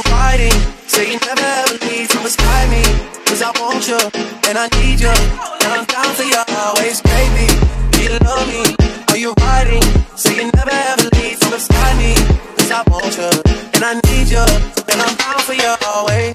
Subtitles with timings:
[0.00, 0.52] writing?
[0.88, 2.82] Say you never ever leave from beside me.
[3.26, 4.00] Cause I want you,
[4.48, 5.12] and I need you.
[5.12, 7.48] And I'm down for you always, baby.
[7.92, 8.64] Do you love me?
[9.08, 9.82] Are you writing?
[10.16, 12.14] Say you never ever leave from beside me.
[12.56, 13.30] Cause I want you,
[13.74, 14.44] and I need you.
[14.88, 16.32] And I'm down for you always,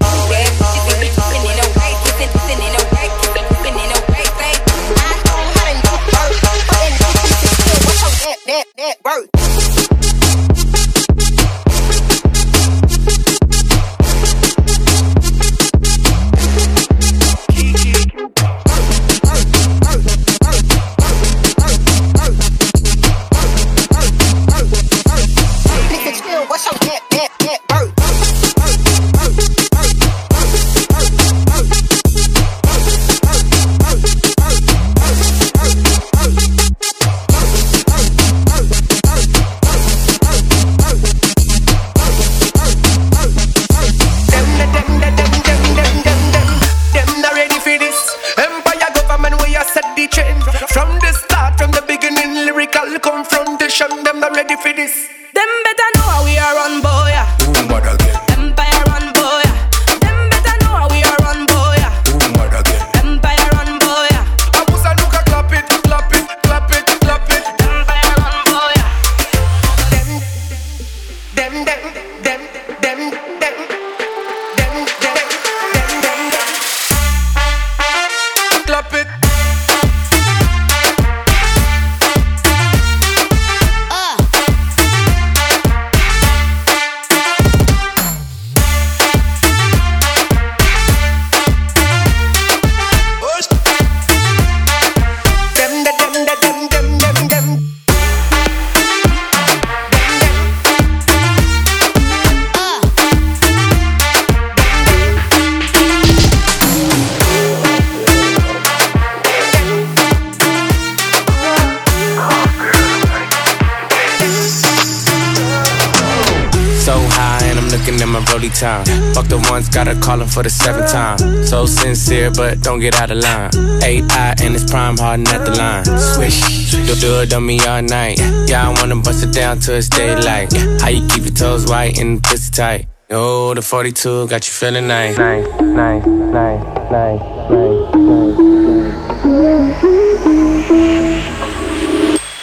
[117.77, 118.85] looking at my Brody time.
[119.13, 121.17] Fuck the ones, gotta call him for the seventh time.
[121.45, 123.51] So sincere, but don't get out of line.
[123.83, 125.85] AI and it's prime harden at the line.
[125.85, 128.19] Swish, do do it on me all night.
[128.47, 130.53] Yeah, I wanna bust it down till it's daylight.
[130.81, 132.87] How you keep your toes white and pussy tight?
[133.09, 135.17] Oh, the 42 got you feeling nice.
[135.17, 137.87] Nice, nice, nice, nice, nice, nice.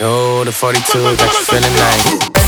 [0.00, 2.44] Oh, the 42 got you feeling nice.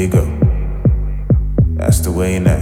[0.00, 0.24] It go.
[1.76, 2.60] That's the way now.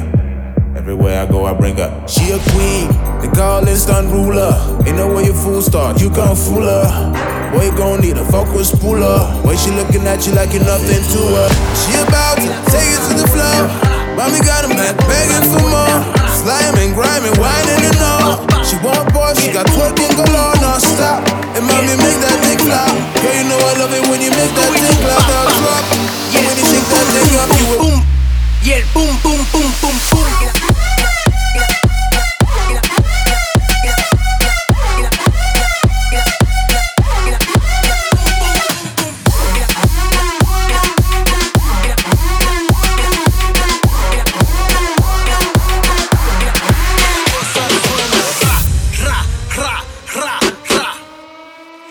[0.74, 1.90] Everywhere I go, I bring her.
[2.06, 2.88] She a queen,
[3.22, 4.54] the call instant ruler.
[4.86, 6.86] Ain't no way you fool start, you can't fool her.
[7.52, 9.22] Boy, you gon' need a focus puller.
[9.46, 11.48] Way she looking at you like you're nothing to her.
[11.78, 13.70] She about to take it to the floor.
[14.18, 15.98] Mommy got him back begging for more.
[16.42, 18.42] Slime and grinding, whining and all.
[18.66, 21.22] She want boy, she got twerking galore, non stop.
[21.54, 22.90] And mommy make that dick flop.
[23.22, 24.87] Girl, you know I love it when you make that dick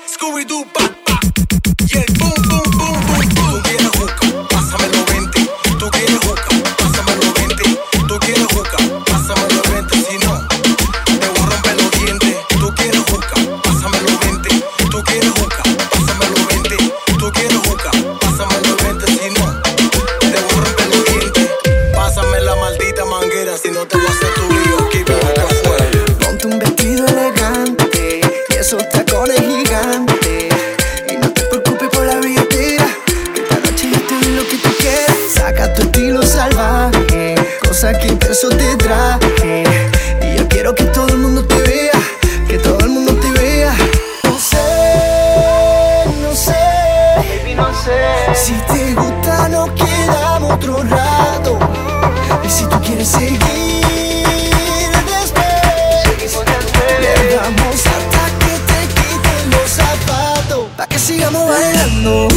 [0.07, 1.19] Scooby-Doo, pa, pa.
[1.88, 3.06] Y el boom, boom, boom,
[53.07, 53.39] seguir
[55.07, 55.33] después,
[57.00, 60.65] le damos hasta que te quiten los zapatos.
[60.75, 62.27] Pa' que sigamos bailando.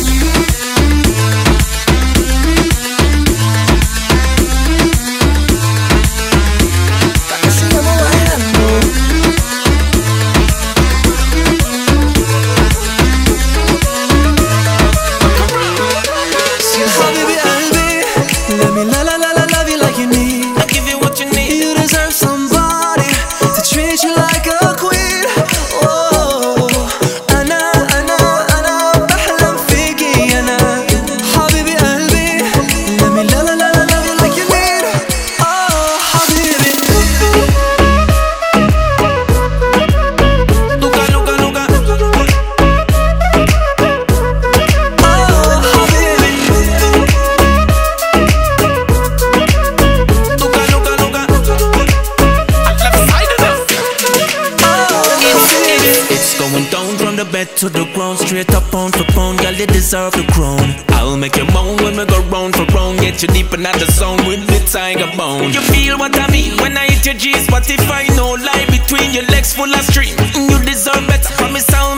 [56.90, 60.12] Down from the bed to the ground, straight up pound for pound, girl, you deserve
[60.12, 60.60] the crown.
[60.90, 63.86] I'll make you moan when we go round for round, get you deep in the
[63.90, 65.52] zone with the tiger bone.
[65.52, 67.68] You feel what I mean when I hit your G spot?
[67.68, 71.32] If I no lie between your legs full of stream, mm, you deserve better.
[71.34, 71.89] Promise I'll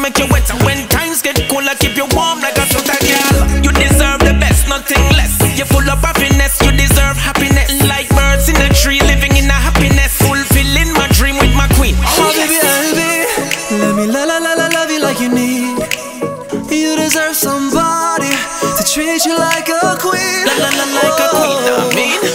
[19.22, 20.46] treat you like a queen.
[20.58, 21.90] La la like a queen, I oh.
[21.94, 22.31] mean.